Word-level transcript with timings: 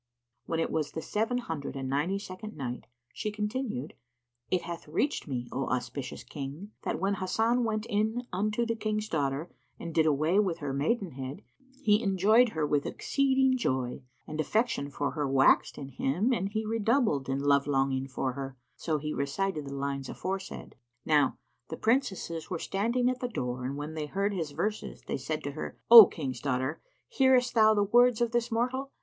When 0.47 0.59
it 0.59 0.71
was 0.71 0.93
the 0.93 1.01
Seven 1.03 1.37
Hundred 1.37 1.75
and 1.75 1.87
Ninety 1.87 2.17
second 2.17 2.57
Night, 2.57 2.85
She 3.13 3.29
continued, 3.29 3.93
It 4.49 4.63
hath 4.63 4.87
reached 4.87 5.27
me, 5.27 5.47
O 5.51 5.67
auspicious 5.69 6.23
King, 6.23 6.71
that 6.81 6.99
when 6.99 7.13
Hasan 7.17 7.63
went 7.65 7.85
in 7.85 8.25
unto 8.33 8.65
the 8.65 8.75
King's 8.75 9.07
daughter 9.07 9.51
and 9.79 9.93
did 9.93 10.07
away 10.07 10.39
her 10.59 10.73
maidenhead, 10.73 11.43
he 11.83 12.01
enjoyed 12.01 12.49
her 12.49 12.65
with 12.65 12.87
exceeding 12.87 13.55
joy 13.55 14.01
and 14.25 14.41
affection 14.41 14.89
for 14.89 15.11
her 15.11 15.27
waxed 15.27 15.77
in 15.77 15.89
him 15.89 16.33
and 16.33 16.49
he 16.49 16.65
redoubled 16.65 17.29
in 17.29 17.37
love 17.37 17.67
longing 17.67 18.07
for 18.07 18.33
her; 18.33 18.57
so 18.75 18.97
he 18.97 19.13
recited 19.13 19.65
the 19.67 19.75
lines 19.75 20.09
aforesaid. 20.09 20.73
Now 21.05 21.37
the 21.69 21.77
Princesses 21.77 22.49
were 22.49 22.57
standing 22.57 23.07
at 23.07 23.19
the 23.19 23.27
door 23.29 23.65
and 23.65 23.77
when 23.77 23.93
they 23.93 24.07
heard 24.07 24.33
his 24.33 24.49
verses, 24.53 25.03
they 25.03 25.17
said 25.17 25.43
to 25.43 25.51
her, 25.51 25.77
"O 25.91 26.07
King's 26.07 26.41
daughter, 26.41 26.81
hearest 27.07 27.53
thou 27.53 27.75
the 27.75 27.83
words 27.83 28.19
of 28.19 28.31
this 28.31 28.51
mortal? 28.51 28.91